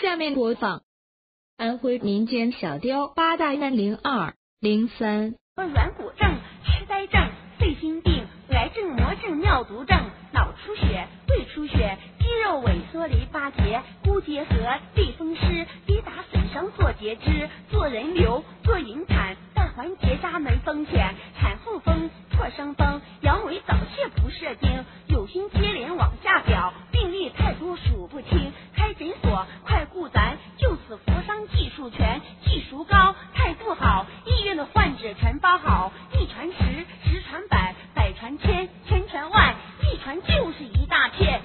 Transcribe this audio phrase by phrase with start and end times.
[0.00, 0.80] 下面播放
[1.58, 5.34] 安徽民间小调八大三零二零三。
[5.56, 7.20] 软骨症、痴呆症、
[7.58, 14.54] 肺心病、癌症、魔症、尿毒症、脑出血、胃出血、肌肉萎缩、淋巴结、骨结核、
[14.94, 29.46] 类风湿、跌打损伤、做截肢、做人流、做引产、带环结扎没风险、产后风、破伤风、阳痿早泄不射精、有心接连往下表，病例太多数不清，开诊所
[32.80, 41.42] 不高，态度好，医院的患者全包好，一传十，十传百，百传千，千传万，一传就是一大片，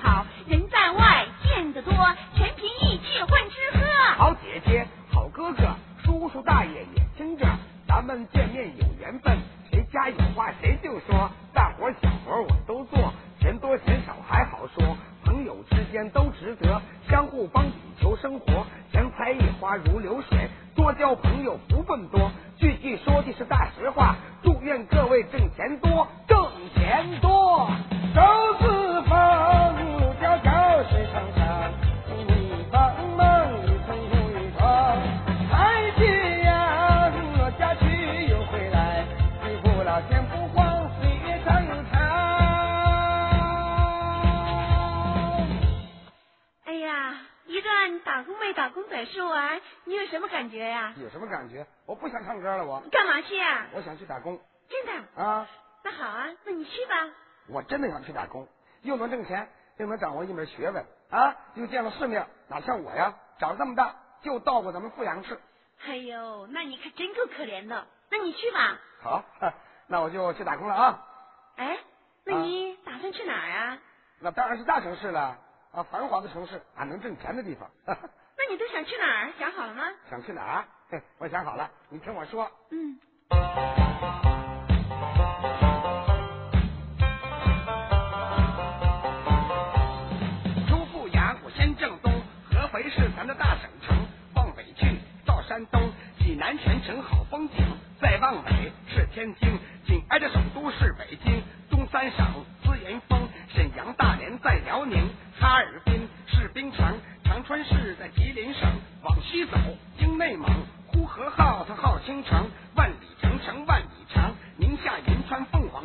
[0.00, 1.92] 好，人在外见得多，
[2.34, 3.84] 全凭义气混吃喝。
[4.16, 7.46] 好姐姐，好哥哥，叔叔大爷也听着，
[7.86, 9.38] 咱们见面有缘分，
[9.70, 27.70] 谁家有话谁就说，大活小活我都做，钱多钱少还好说，朋友之间都值得相互帮比求生活，钱财一花如流水，多交朋友福分多，句句说的是大实话，祝愿各位挣钱多，挣钱多，
[47.46, 50.94] 一段打工妹、打工仔说完，你有什么感觉呀？
[50.96, 51.66] 有什么感觉？
[51.86, 53.66] 我不想唱歌了，我干嘛去啊？
[53.72, 55.22] 我想去打工真的？
[55.22, 55.46] 啊！
[55.82, 56.94] 那好啊，那你去吧。
[57.48, 58.48] 我真的想去打工，
[58.82, 61.36] 又能挣钱，又能掌握一门学问啊！
[61.54, 65.38] 又见了世面，哪像我呀，长这么大就到过咱们阜阳市。
[65.86, 67.86] 哎呦，那你可真够可怜的。
[68.10, 68.78] 那你去吧。
[69.02, 69.24] 好，
[69.88, 71.06] 那我就去打工了啊！
[71.56, 71.78] 哎，
[72.24, 73.78] 那你打算去哪儿啊？
[74.20, 75.36] 那当然是大城市了
[75.74, 77.68] 啊，繁华的城市，啊，能挣钱的地方。
[77.84, 77.94] 那
[78.48, 79.32] 你都想去哪儿？
[79.36, 79.82] 想好了吗？
[80.08, 80.64] 想去哪儿？
[80.88, 82.48] 嘿，我想好了，你听我说。
[82.70, 82.96] 嗯。
[90.68, 92.12] 出阜阳，我先正东，
[92.52, 93.96] 合肥是咱的大省城。
[94.36, 97.56] 往北去到山东，济南全城好风景。
[98.00, 101.42] 再往北是天津，紧挨着首都是北京。
[101.68, 102.24] 东三省
[102.62, 104.53] 资源丰，沈阳、大连在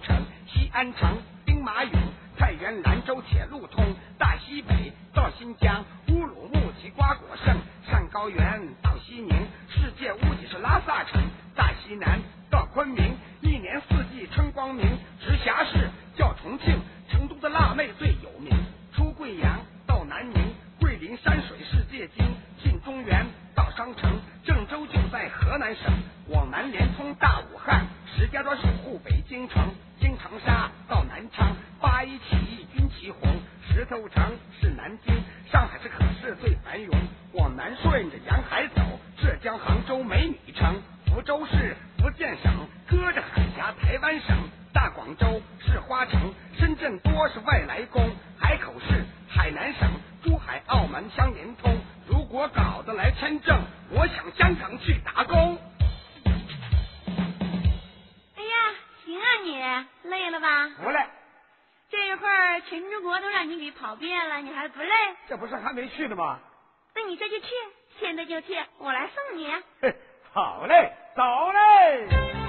[0.00, 0.16] 城，
[0.46, 1.90] 西安城兵马俑，
[2.36, 3.84] 太原兰州铁路通。
[4.18, 7.56] 大西北到新疆，乌鲁木齐瓜果盛，
[7.90, 9.30] 上高原到西宁，
[9.68, 11.22] 世界屋脊是拉萨城。
[11.54, 14.84] 大西南到昆明，一年四季春光明。
[15.20, 18.50] 直辖市叫重庆，成都的辣妹最有名。
[18.94, 22.26] 出贵阳到南宁，桂林山水世界经。
[22.62, 25.92] 进中原到商城，郑州就在河南省。
[26.28, 27.86] 往南连通大武汉，
[28.16, 29.74] 石家庄守护北京城。
[30.00, 33.28] 经长沙到南昌，八一起义军旗红。
[33.66, 34.22] 石头城
[34.60, 35.14] 是南京，
[35.50, 36.96] 上海是可是最繁荣。
[37.32, 38.82] 往南顺着沿海走，
[39.20, 40.80] 浙江杭州美女城。
[41.06, 42.52] 福州市福建省，
[42.86, 44.36] 隔着海峡台湾省。
[44.72, 48.10] 大广州是花城，深圳多是外来工。
[62.74, 64.90] 全中国都让你给跑遍了，你还不累？
[65.28, 66.40] 这不是还没去呢吗？
[66.96, 67.46] 那你这就去，
[68.00, 69.48] 现在就去，我来送你。
[69.80, 69.94] 嘿，
[70.32, 71.22] 好嘞，走
[71.52, 72.43] 嘞。